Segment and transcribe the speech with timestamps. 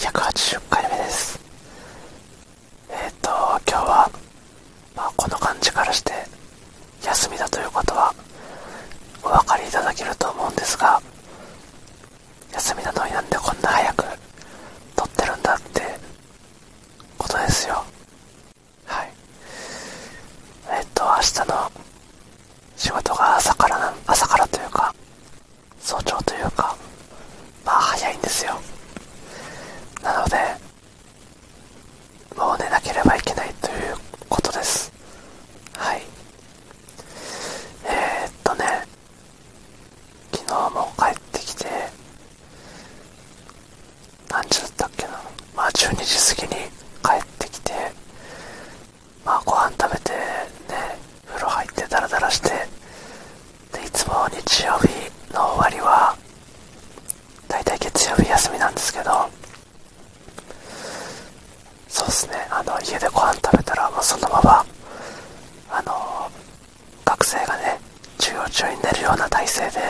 [0.00, 1.38] 180回目です。
[2.88, 3.28] えっ、と
[3.68, 4.10] 今日は、
[4.96, 6.12] まあ、この感じからして
[7.02, 8.14] 休みだということは
[9.22, 11.00] お分かりいただけると思うんですが
[12.52, 14.04] 休みだとになんでこんな早く
[14.96, 15.82] 撮ってるんだって
[17.18, 17.84] ことですよ
[18.86, 19.12] はい
[20.78, 21.70] えっ、と明日の
[22.76, 24.94] 仕事が朝からな朝からというか
[25.78, 26.74] 早朝というか
[27.64, 28.58] まあ早いんですよ
[30.02, 30.36] なので
[32.36, 33.96] もう寝なければいけないという
[34.28, 34.90] ことです
[35.76, 36.02] はい
[37.84, 38.64] えー、っとね
[40.32, 41.66] 昨日も帰ってきて
[44.30, 45.10] 何時だったっけな
[45.54, 46.62] まあ12時過ぎに
[47.02, 47.72] 帰ってきて
[49.24, 52.48] まあご飯食べてね風呂入ってダラダラして
[53.72, 54.88] でいつも日曜日
[55.34, 56.16] の終わりは
[57.48, 59.10] 大体月曜日休みなんですけど
[61.88, 62.34] そうですね。
[62.50, 64.66] あの家でご飯食べたらもうそのまま
[65.70, 66.30] あの
[67.04, 67.78] 学生がね
[68.18, 69.80] 授業中に寝るような体勢で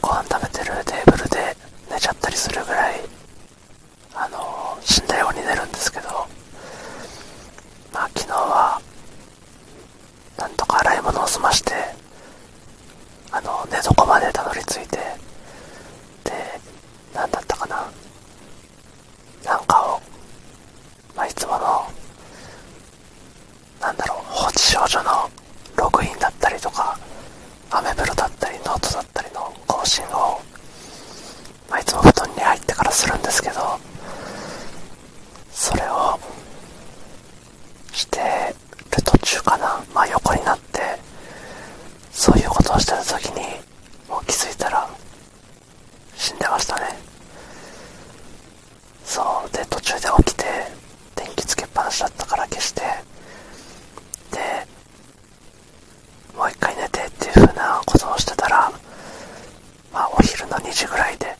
[0.00, 1.56] ご飯食べてるテーブルで
[1.90, 3.00] 寝ちゃったりするぐらい
[4.14, 6.08] あの死んだように寝るんですけど
[7.92, 8.80] まあ昨日は
[10.38, 11.72] なんとか洗い物を済まして
[13.30, 14.96] あの寝床までたどり着いて
[16.24, 16.32] で
[17.14, 17.90] 何だったかな。
[19.44, 20.00] なんかを、
[21.16, 21.86] まあ、いつもの
[23.80, 25.30] なんだろう放置少女の
[25.76, 26.98] ログインだったりとか
[27.70, 30.40] アメブロだったりノートだったりの更新を、
[31.70, 33.54] まあ、いつも布団に入ってからするんですけど
[35.50, 36.18] それを
[37.92, 38.18] して
[38.96, 40.80] る途中かなまあ横になって
[42.68, 43.40] そういうことをしてた時に
[44.10, 44.86] もう気づいたら
[46.16, 46.82] 死んでましたね。
[49.04, 49.50] そう。
[49.56, 50.44] で途中で起きて
[51.16, 52.82] 電気つけっぱなしだったから消して
[54.32, 54.38] で
[56.36, 58.70] もう一回寝てっていう風なことをしてたら
[59.92, 61.34] まあお昼の2時ぐらいで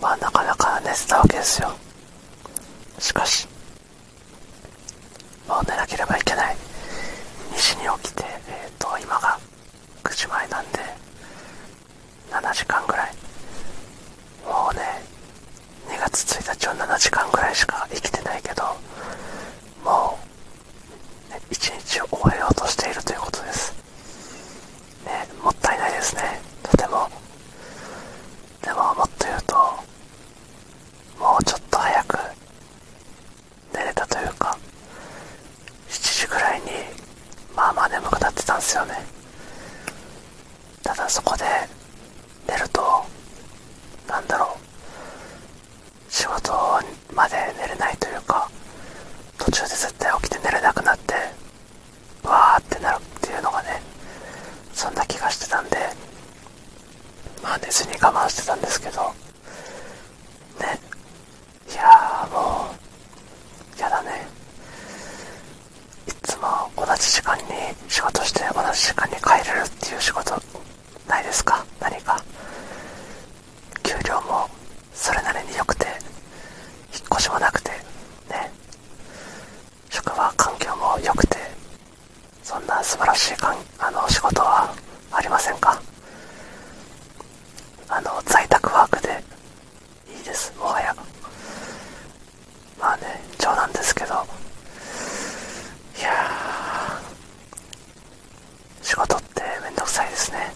[0.00, 1.70] まあなかなか寝てたわけですよ。
[2.98, 3.46] しかし
[5.46, 6.56] もう寝なければいけない
[7.52, 9.38] 2時に起きてえっ、ー、と今が
[10.04, 10.78] 9時前なんで
[12.30, 13.12] 7時間ぐらい
[14.44, 14.80] もうね
[15.88, 18.62] 2 1日は7時間ぐらいしか生きてないけど
[19.84, 20.18] も
[21.28, 23.72] う、ね、1日を終えようとしているということです。
[25.04, 26.22] ねもったいないですね。
[26.62, 27.08] とても。
[28.62, 29.54] でももっと言うと
[31.18, 32.18] もうちょっと早く
[33.74, 34.58] 寝れたというか
[35.88, 36.66] 7時ぐらいに
[37.54, 38.94] まあまあ眠くなってたんですよね。
[40.82, 41.44] ただそこで
[42.48, 42.82] 寝ると
[44.08, 44.68] なんだろう
[46.10, 46.52] 仕事
[47.14, 48.50] まで寝れないというか
[49.38, 51.14] 途中で絶対起きて寝れなくなって
[52.24, 53.80] わーってなるっていうのがね
[54.72, 55.76] そんな気がしてたんで
[57.42, 59.00] まあ寝ずに我慢してたんですけど。
[60.60, 60.78] ね。
[61.70, 62.70] いやーも
[63.76, 64.26] うやだね。
[66.06, 67.42] いつも同じ時間に
[67.88, 70.40] 仕事して同じ時間に帰れるっていう仕事
[71.08, 71.64] ないですか？
[71.80, 72.22] 何か？
[73.82, 74.48] 給料も
[74.94, 75.86] それなりに良くて
[76.94, 77.70] 引っ越しもなくて
[78.30, 78.50] ね。
[79.90, 81.36] 職場環境も良くて
[82.42, 84.72] そんな素晴らしいかんあの仕事は
[85.10, 85.80] ありませんか？
[87.88, 89.22] あの在宅ワークで。
[90.16, 90.52] いいです。
[90.58, 90.94] もはや。
[92.78, 94.14] まあね冗談ですけど。
[95.98, 96.12] いや
[98.82, 100.52] 仕事ってめんどくさいですね。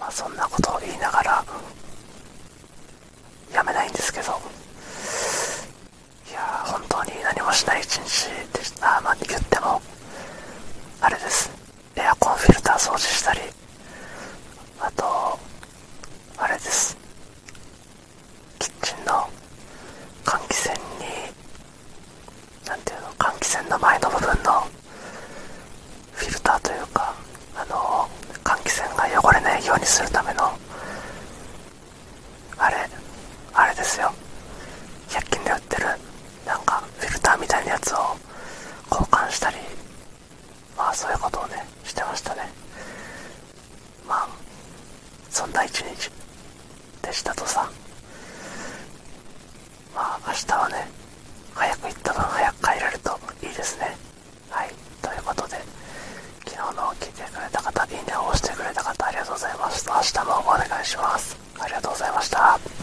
[0.00, 1.44] まあそんなことを言いながら。
[3.52, 4.32] やめないんですけど。
[6.28, 9.00] いや本当に何もしない一日でした。
[9.00, 9.16] まあ
[9.56, 9.80] ても
[11.00, 11.50] あれです
[11.96, 13.40] エアコンフィルター掃除したり
[14.80, 15.38] あと
[16.38, 16.96] あれです
[18.58, 19.12] キッチンの
[20.24, 21.06] 換気扇に
[22.66, 24.66] 何ていうの換気扇の前の部分の
[26.12, 27.14] フィルターというか
[27.54, 28.08] あの
[28.44, 30.44] 換気扇が汚れないようにするための
[32.58, 32.76] あれ
[33.52, 34.12] あれですよ。
[35.08, 35.86] 100均で売ってる
[36.46, 37.98] なんかフィルターみたいなやつを
[38.90, 39.56] 交換したり
[40.76, 42.42] まあそういうことをねしてましたね。
[44.06, 44.28] まあ
[45.30, 46.10] そんな一日
[47.02, 47.68] でしたとさ。
[49.94, 50.88] まあ明日はね
[51.54, 52.22] 早く行った分
[59.36, 59.92] ございました。
[59.96, 61.36] 明日もお願いします。
[61.60, 62.75] ありがとうございました。